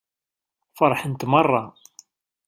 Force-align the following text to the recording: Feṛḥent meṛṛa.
Feṛḥent 0.77 1.27
meṛṛa. 1.31 1.63